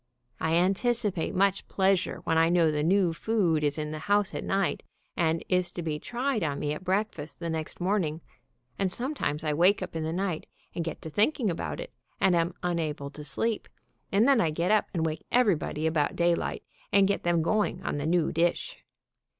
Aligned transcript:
I 0.39 0.55
anticipate 0.55 1.35
much 1.35 1.67
pleasure 1.67 2.21
when 2.23 2.35
I 2.35 2.49
know 2.49 2.71
the 2.71 2.81
new 2.81 3.13
food 3.13 3.63
is 3.63 3.77
in 3.77 3.91
the 3.91 3.99
house 3.99 4.33
at 4.33 4.43
night, 4.43 4.81
and 5.15 5.45
is 5.47 5.71
to 5.73 5.83
be 5.83 5.99
tried 5.99 6.41
on 6.43 6.57
me 6.57 6.73
at 6.73 6.83
breakfast 6.83 7.39
the 7.39 7.51
next 7.51 7.79
morning, 7.79 8.21
and 8.79 8.91
sometimes 8.91 9.43
I 9.43 9.53
wake 9.53 9.83
up 9.83 9.95
in 9.95 10.01
the 10.01 10.11
night 10.11 10.47
and 10.73 10.83
get 10.83 11.03
to 11.03 11.11
thinking 11.11 11.51
about 11.51 11.79
it, 11.79 11.93
and 12.19 12.35
am 12.35 12.55
unable 12.63 13.11
to 13.11 13.23
sleep, 13.23 13.67
and 14.11 14.27
then 14.27 14.41
I 14.41 14.49
get 14.49 14.71
up 14.71 14.87
and 14.91 15.05
wake 15.05 15.23
everybody 15.31 15.85
about 15.85 16.15
day 16.15 16.33
light, 16.33 16.63
and 16.91 17.07
get 17.07 17.21
them 17.21 17.43
going 17.43 17.83
on 17.83 17.97
the 17.99 18.07
new 18.07 18.31
dish. 18.31 18.83